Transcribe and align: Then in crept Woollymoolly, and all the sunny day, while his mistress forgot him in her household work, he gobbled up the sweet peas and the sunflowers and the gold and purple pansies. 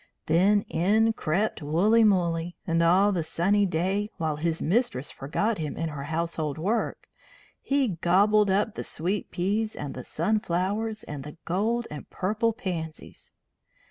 Then 0.25 0.63
in 0.63 1.13
crept 1.13 1.61
Woollymoolly, 1.61 2.55
and 2.65 2.81
all 2.81 3.11
the 3.11 3.23
sunny 3.23 3.67
day, 3.67 4.09
while 4.17 4.37
his 4.37 4.59
mistress 4.59 5.11
forgot 5.11 5.59
him 5.59 5.77
in 5.77 5.89
her 5.89 6.05
household 6.05 6.57
work, 6.57 7.07
he 7.61 7.89
gobbled 7.89 8.49
up 8.49 8.73
the 8.73 8.83
sweet 8.83 9.29
peas 9.29 9.75
and 9.75 9.93
the 9.93 10.03
sunflowers 10.03 11.03
and 11.03 11.23
the 11.23 11.37
gold 11.45 11.87
and 11.91 12.09
purple 12.09 12.51
pansies. 12.51 13.35